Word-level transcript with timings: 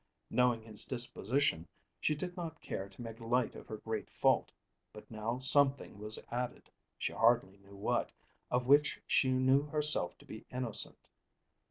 Knowing 0.31 0.63
his 0.63 0.83
disposition, 0.85 1.67
she 1.99 2.15
did 2.15 2.35
not 2.35 2.59
care 2.59 2.89
to 2.89 3.01
make 3.03 3.19
light 3.19 3.53
of 3.55 3.67
her 3.67 3.77
great 3.77 4.09
fault, 4.09 4.51
but 4.91 5.11
now 5.11 5.37
something 5.37 5.99
was 5.99 6.17
added, 6.31 6.71
she 6.97 7.13
hardly 7.13 7.57
knew 7.59 7.75
what, 7.75 8.09
of 8.49 8.65
which 8.65 8.99
she 9.05 9.29
knew 9.29 9.61
herself 9.67 10.17
to 10.17 10.25
be 10.25 10.43
innocent. 10.49 11.07